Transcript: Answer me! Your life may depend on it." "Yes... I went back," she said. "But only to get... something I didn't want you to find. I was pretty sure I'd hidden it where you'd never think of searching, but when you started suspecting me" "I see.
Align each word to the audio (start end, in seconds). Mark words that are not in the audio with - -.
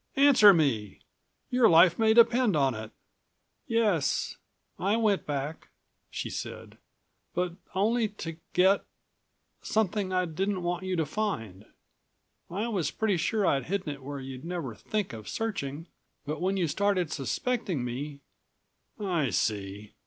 Answer 0.15 0.51
me! 0.51 1.01
Your 1.51 1.69
life 1.69 1.99
may 1.99 2.15
depend 2.15 2.55
on 2.57 2.73
it." 2.73 2.89
"Yes... 3.67 4.37
I 4.79 4.97
went 4.97 5.27
back," 5.27 5.67
she 6.09 6.27
said. 6.27 6.79
"But 7.35 7.53
only 7.75 8.07
to 8.07 8.37
get... 8.53 8.83
something 9.61 10.11
I 10.11 10.25
didn't 10.25 10.63
want 10.63 10.85
you 10.85 10.95
to 10.95 11.05
find. 11.05 11.65
I 12.49 12.67
was 12.67 12.89
pretty 12.89 13.17
sure 13.17 13.45
I'd 13.45 13.65
hidden 13.65 13.89
it 13.93 14.01
where 14.01 14.19
you'd 14.19 14.43
never 14.43 14.73
think 14.73 15.13
of 15.13 15.29
searching, 15.29 15.85
but 16.25 16.41
when 16.41 16.57
you 16.57 16.67
started 16.67 17.11
suspecting 17.13 17.85
me" 17.85 18.21
"I 18.99 19.29
see. 19.29 19.93